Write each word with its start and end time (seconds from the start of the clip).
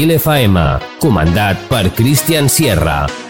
Estil 0.00 0.16
FM, 0.16 0.56
comandat 0.96 1.68
per 1.68 1.92
Christian 1.92 2.48
Sierra. 2.48 3.29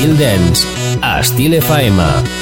Estil 0.00 0.16
Dance, 0.16 0.66
a 1.02 1.20
Estil 1.20 1.52
FM. 1.52 2.39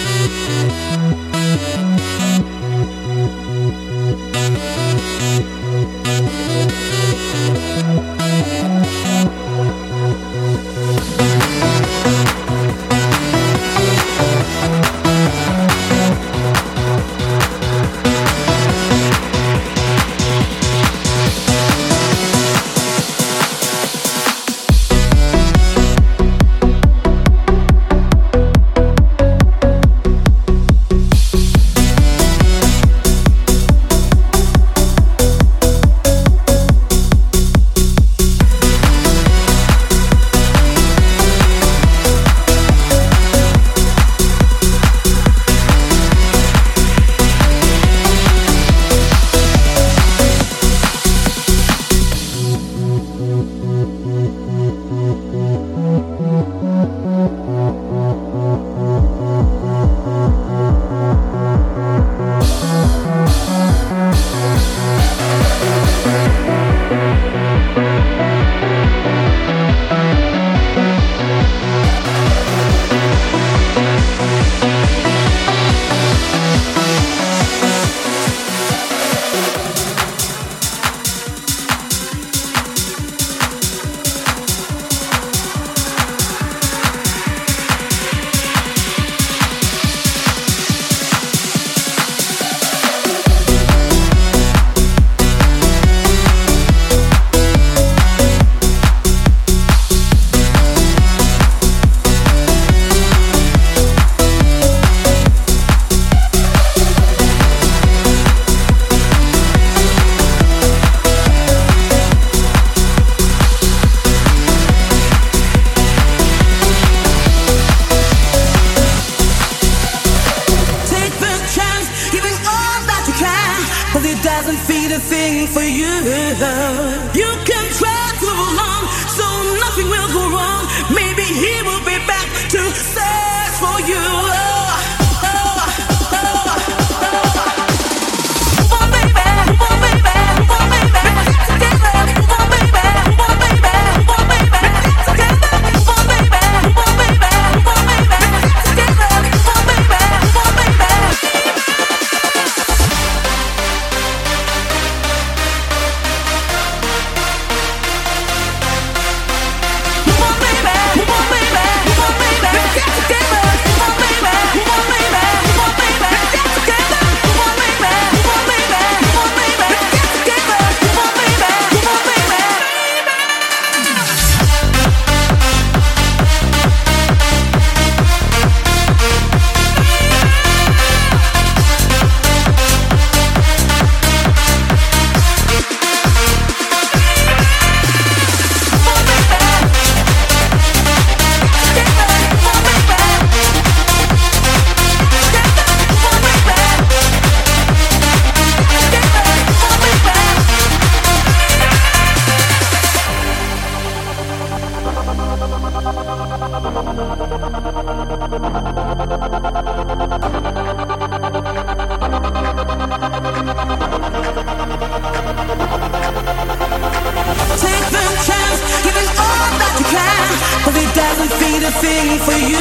everything 221.68 222.18
for 222.20 222.32
you. 222.32 222.58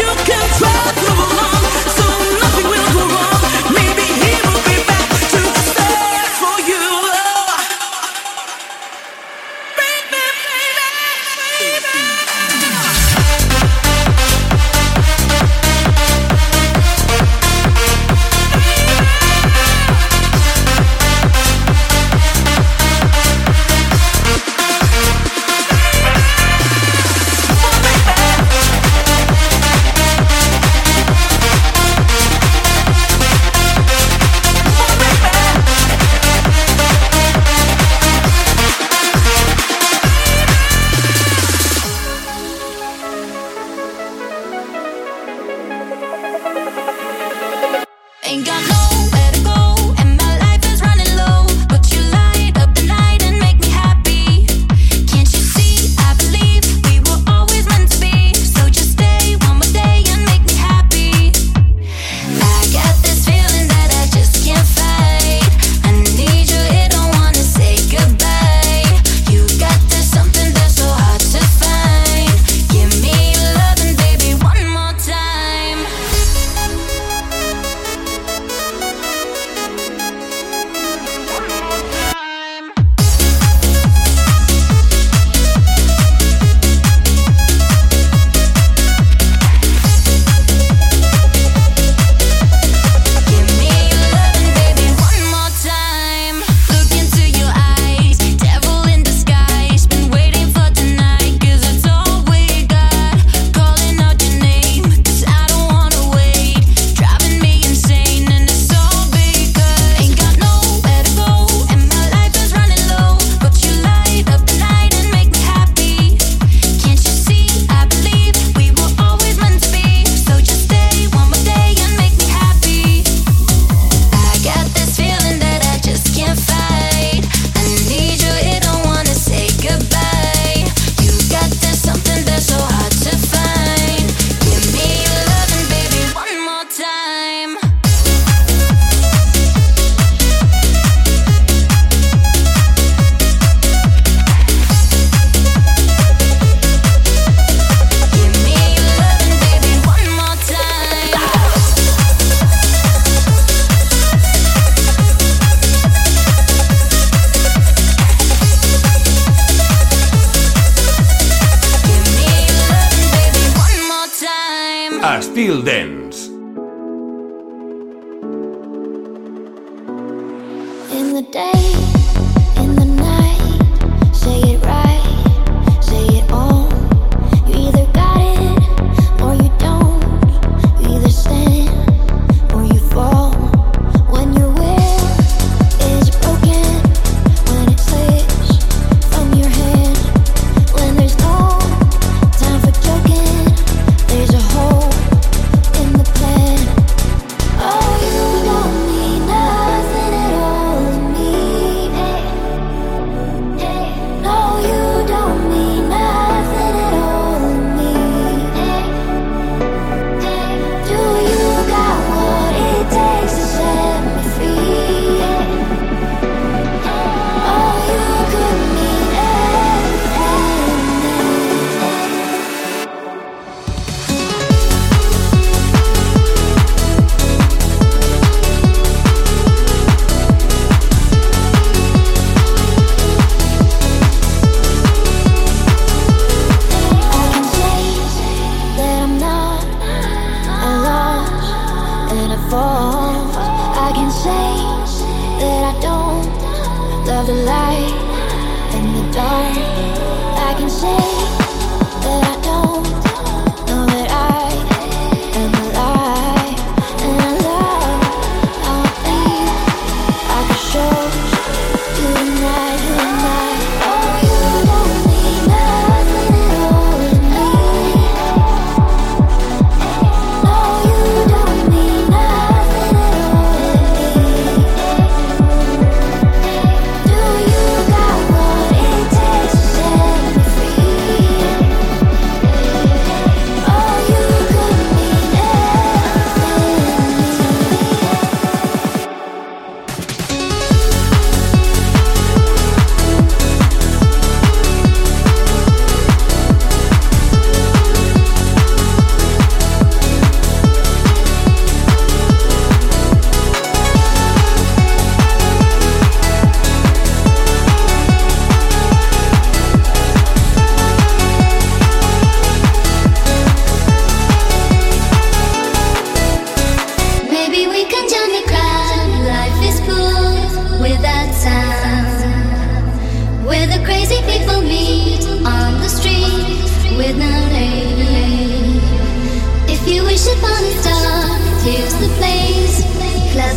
You 0.00 0.08
can 0.24 0.48
try. 0.58 0.95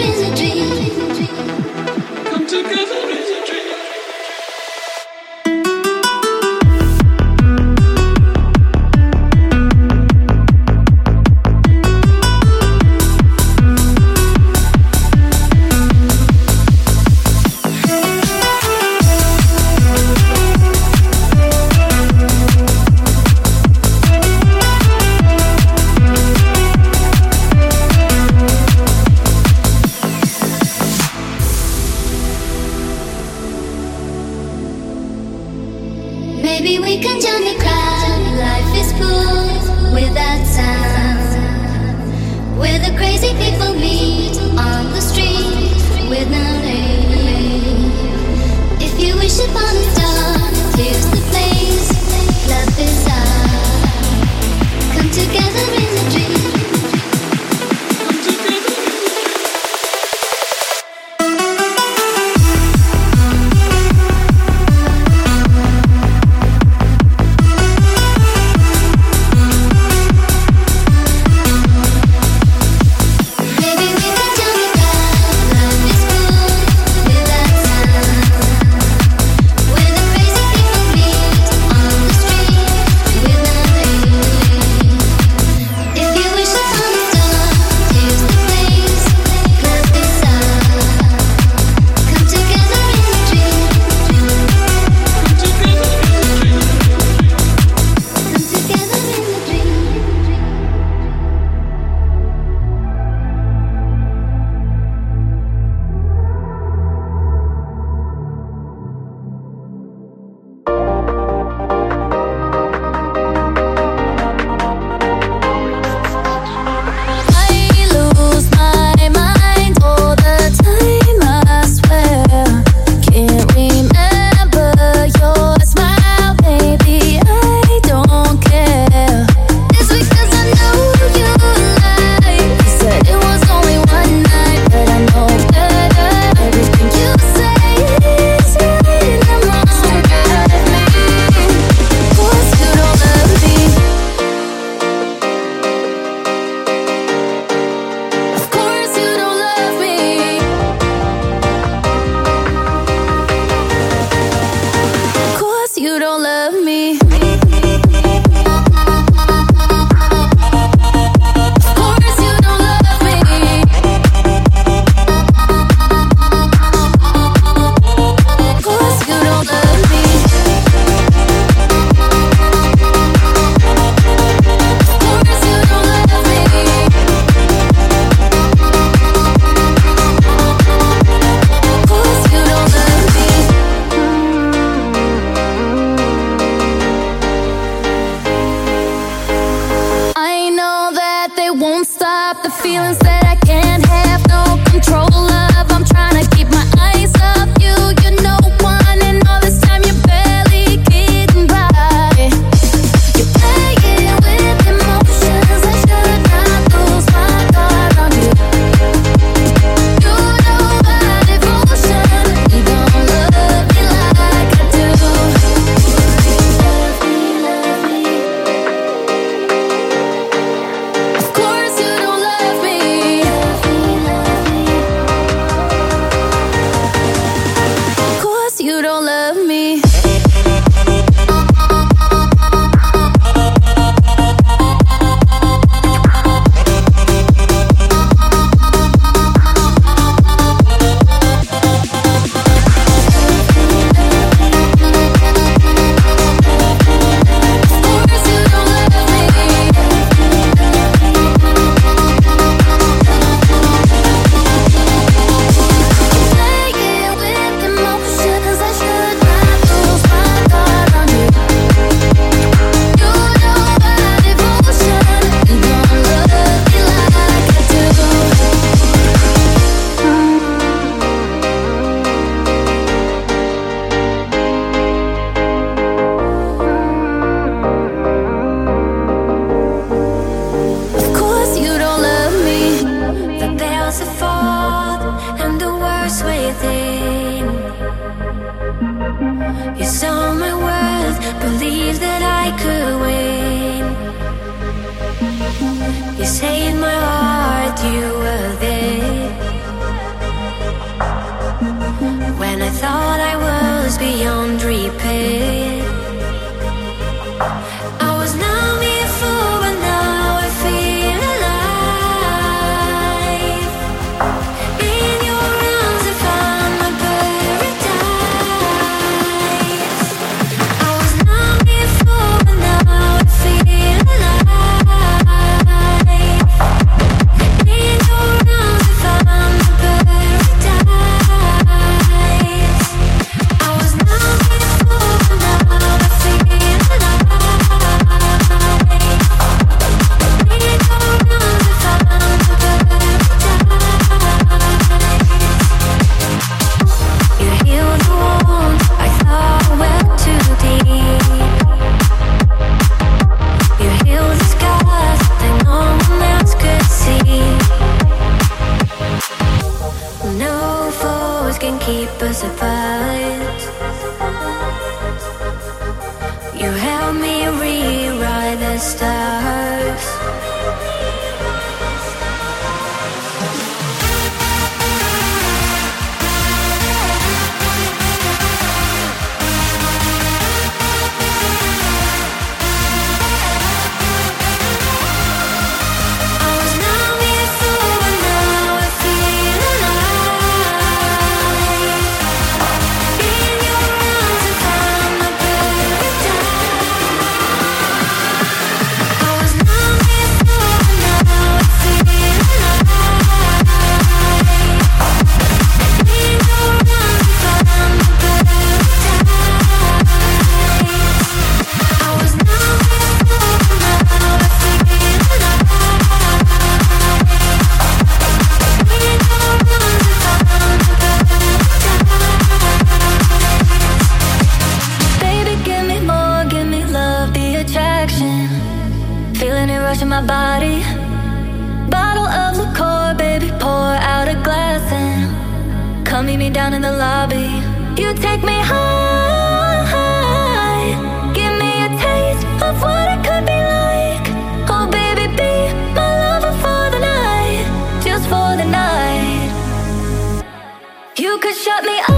shut 451.65 451.83
me 451.83 451.99
up, 452.01 452.14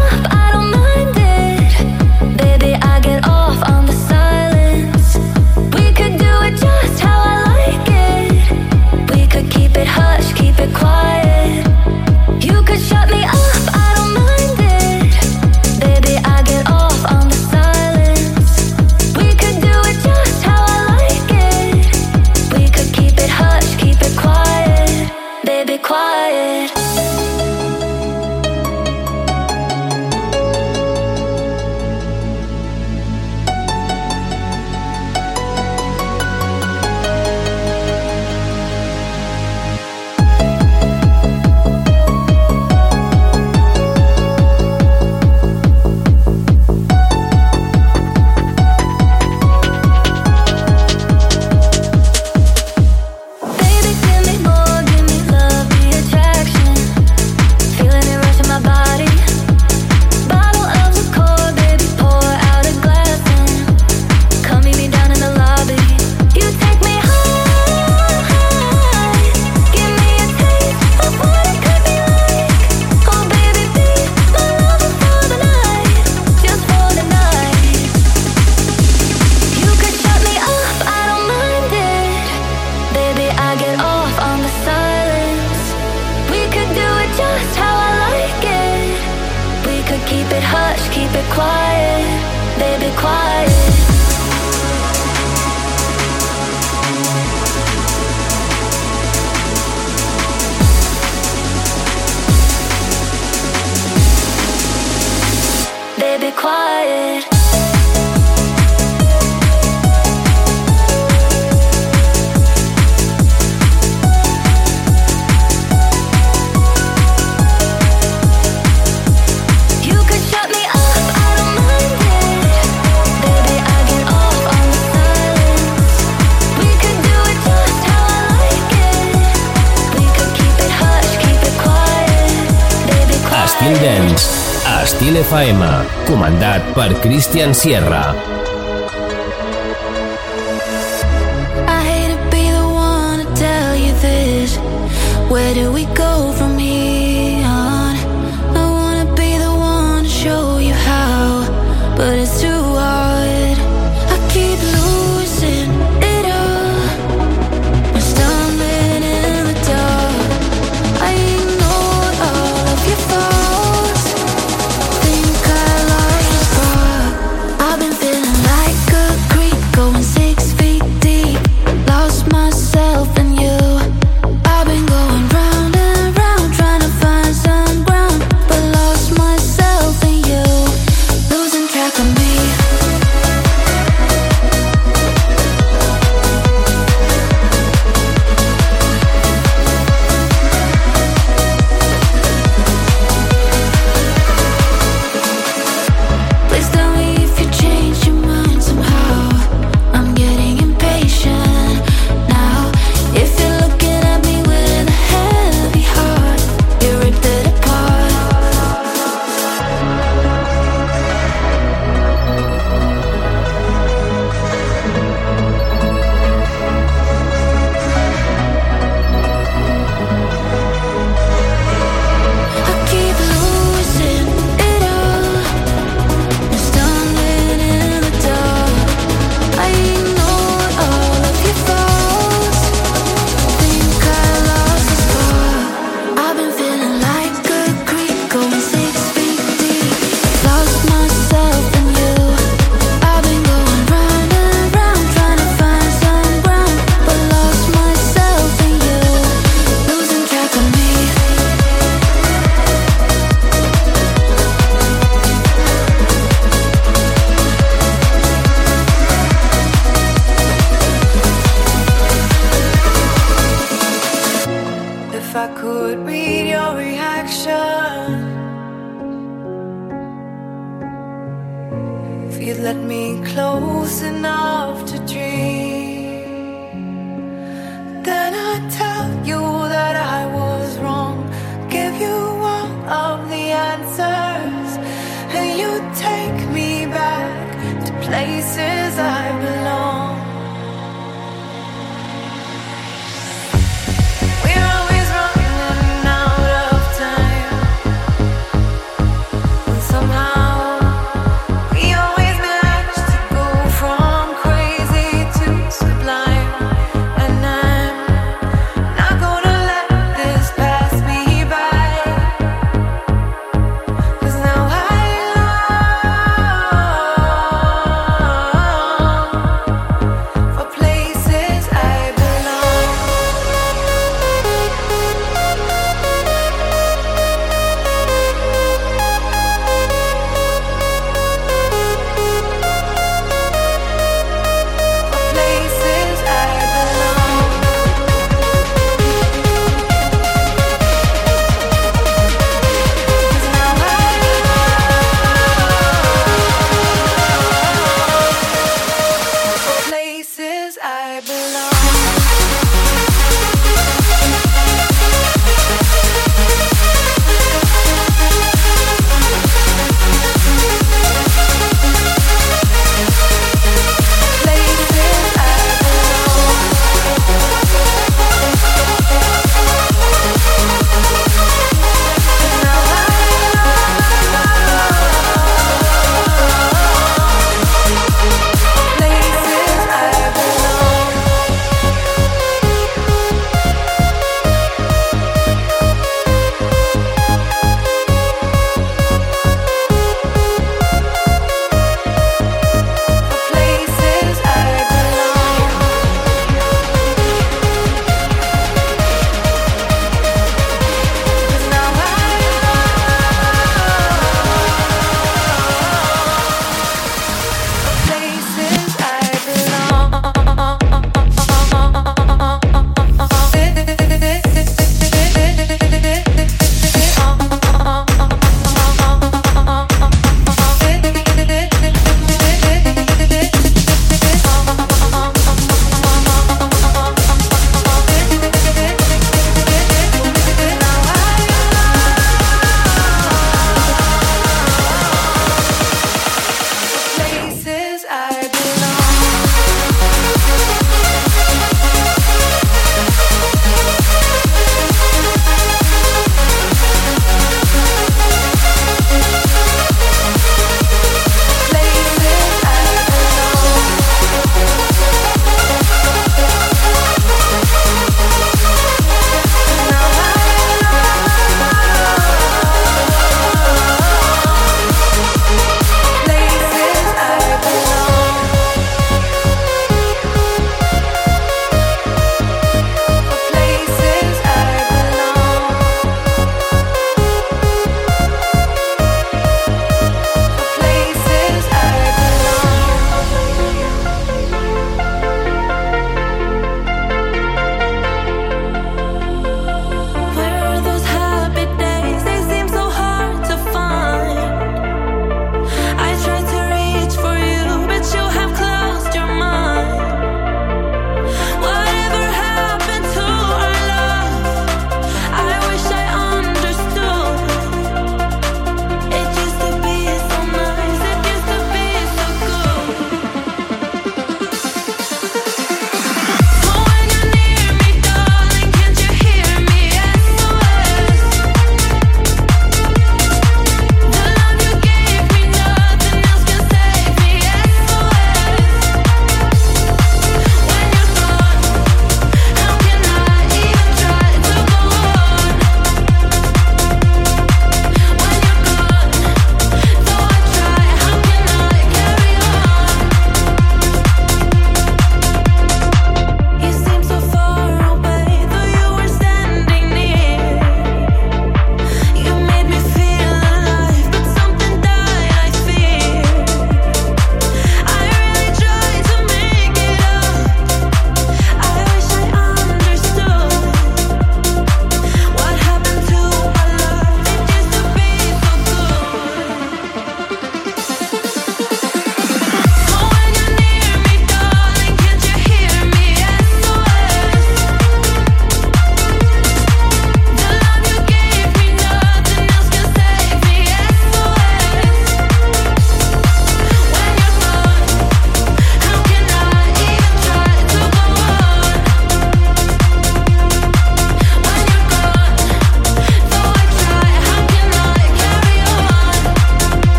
FM, 135.27 135.59
comandat 136.07 136.63
per 136.71 136.95
Christian 137.03 137.51
Sierra. 137.51 138.46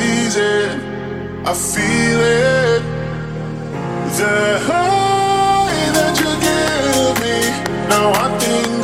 squeeze. 0.00 0.36
I 1.44 1.54
feel 1.54 2.20
it. 2.20 2.82
The 4.18 4.58
high 4.66 5.90
that 5.96 6.14
you 6.20 6.32
give 6.46 7.16
me. 7.22 7.88
Now 7.88 8.12
I 8.12 8.38
think. 8.38 8.79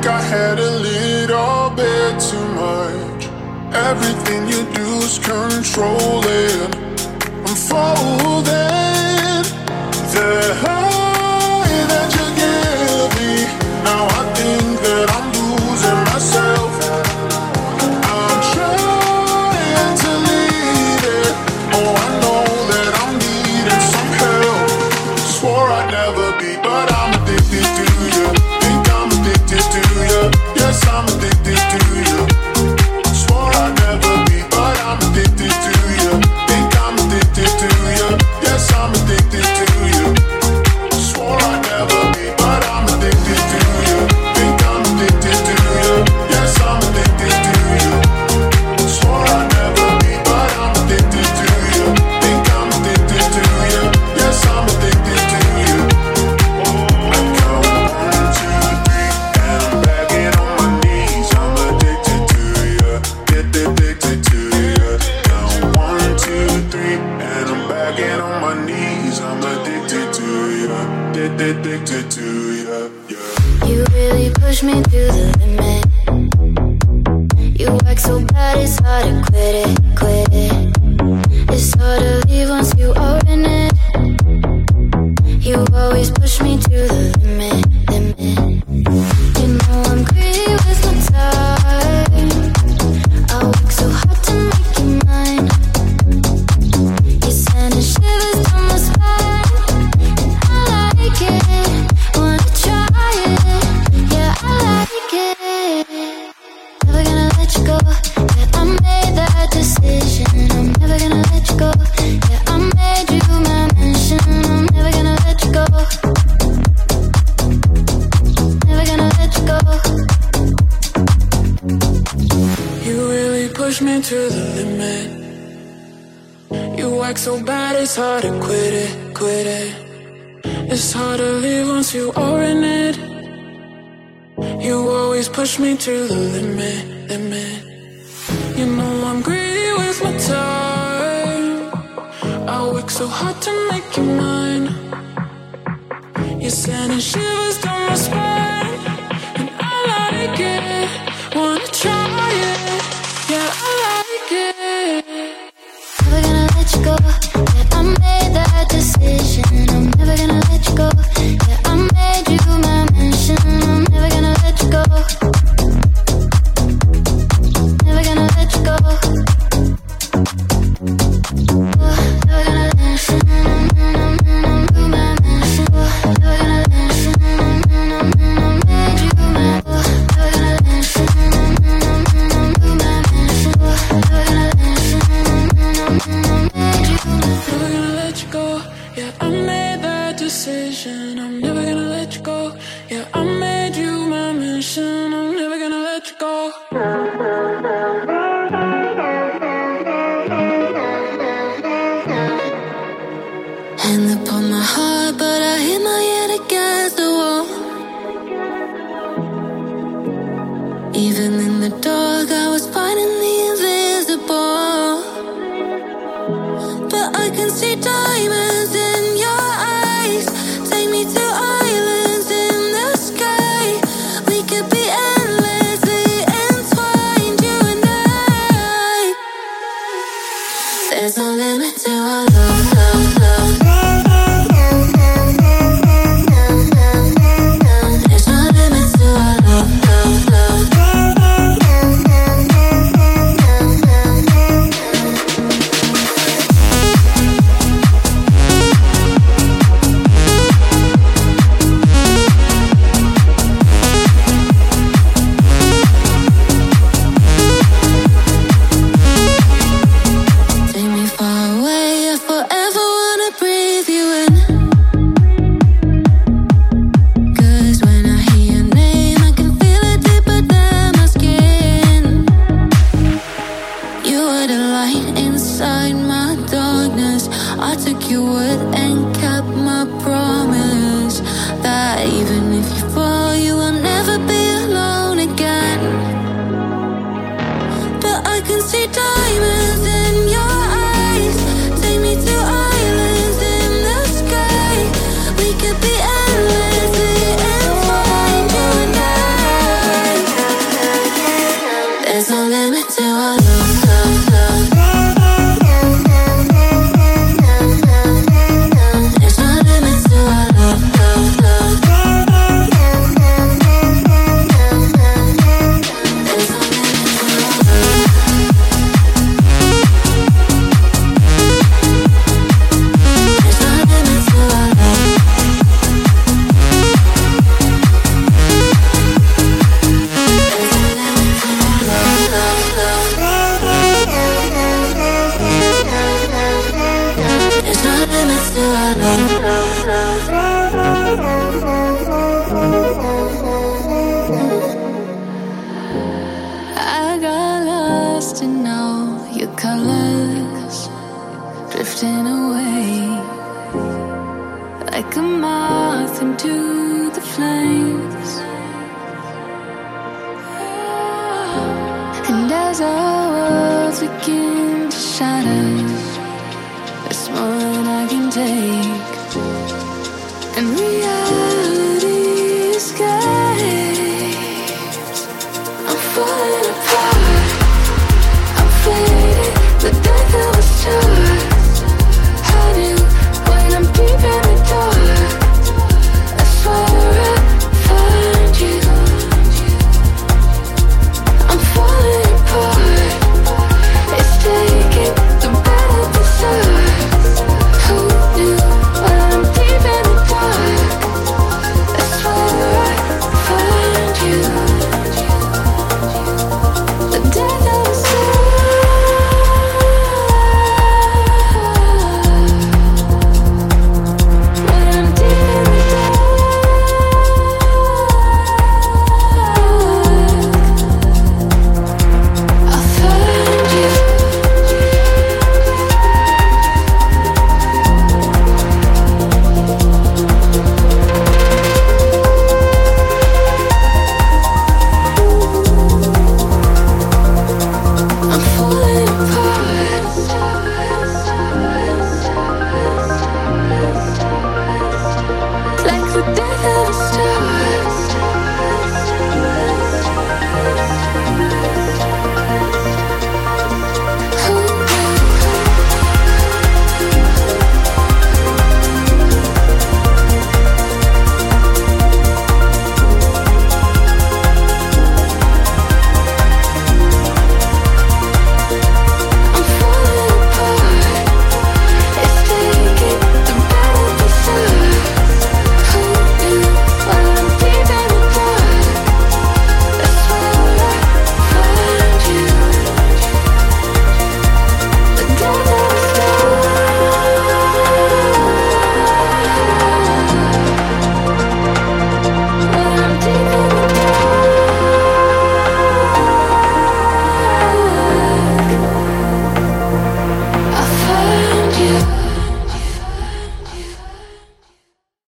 think 0.00 0.12
I 0.12 0.22
had 0.22 0.58
a 0.58 0.70
little 0.70 1.70
bit 1.76 2.20
too 2.20 2.48
much. 2.54 3.28
Everything 3.74 4.48
you 4.48 4.64
do 4.72 4.86
is 5.04 5.18
controlling. 5.18 6.72
I'm 7.46 7.56
folding. 7.68 8.50
The 10.14 10.69